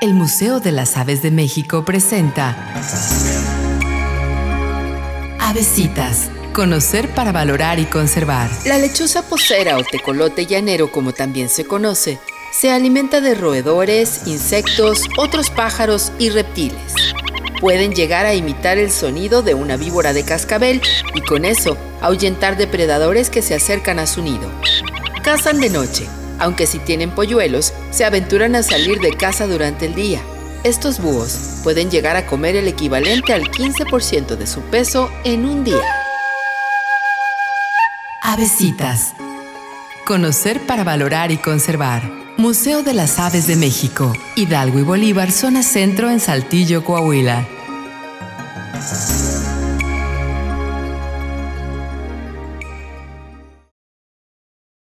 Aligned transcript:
El 0.00 0.14
Museo 0.14 0.60
de 0.60 0.70
las 0.70 0.96
Aves 0.96 1.22
de 1.22 1.32
México 1.32 1.84
presenta 1.84 2.56
Avesitas. 5.40 6.30
Conocer 6.52 7.08
para 7.16 7.32
valorar 7.32 7.80
y 7.80 7.84
conservar. 7.86 8.48
La 8.64 8.78
lechuza 8.78 9.22
posera 9.22 9.76
o 9.76 9.82
tecolote 9.82 10.46
llanero, 10.46 10.92
como 10.92 11.12
también 11.12 11.48
se 11.48 11.64
conoce, 11.64 12.20
se 12.52 12.70
alimenta 12.70 13.20
de 13.20 13.34
roedores, 13.34 14.22
insectos, 14.26 15.02
otros 15.16 15.50
pájaros 15.50 16.12
y 16.20 16.30
reptiles. 16.30 16.94
Pueden 17.60 17.92
llegar 17.92 18.24
a 18.24 18.34
imitar 18.34 18.78
el 18.78 18.92
sonido 18.92 19.42
de 19.42 19.54
una 19.54 19.76
víbora 19.76 20.12
de 20.12 20.24
cascabel 20.24 20.80
y 21.16 21.22
con 21.22 21.44
eso 21.44 21.76
ahuyentar 22.00 22.56
depredadores 22.56 23.30
que 23.30 23.42
se 23.42 23.56
acercan 23.56 23.98
a 23.98 24.06
su 24.06 24.22
nido. 24.22 24.48
Cazan 25.24 25.60
de 25.60 25.70
noche, 25.70 26.06
aunque 26.38 26.66
si 26.66 26.78
tienen 26.78 27.10
polluelos, 27.10 27.72
se 27.90 28.04
aventuran 28.04 28.54
a 28.54 28.62
salir 28.62 29.00
de 29.00 29.10
casa 29.10 29.46
durante 29.46 29.86
el 29.86 29.94
día. 29.94 30.20
Estos 30.64 31.00
búhos 31.00 31.60
pueden 31.62 31.90
llegar 31.90 32.16
a 32.16 32.26
comer 32.26 32.56
el 32.56 32.66
equivalente 32.68 33.32
al 33.32 33.42
15% 33.42 34.36
de 34.36 34.46
su 34.46 34.60
peso 34.62 35.10
en 35.24 35.44
un 35.44 35.64
día. 35.64 35.82
Avesitas. 38.22 39.14
Conocer 40.04 40.60
para 40.66 40.84
valorar 40.84 41.30
y 41.30 41.36
conservar. 41.36 42.02
Museo 42.36 42.82
de 42.82 42.94
las 42.94 43.18
Aves 43.18 43.46
de 43.46 43.56
México, 43.56 44.12
Hidalgo 44.36 44.78
y 44.78 44.82
Bolívar, 44.82 45.32
zona 45.32 45.62
centro 45.62 46.08
en 46.10 46.20
Saltillo, 46.20 46.84
Coahuila. 46.84 47.46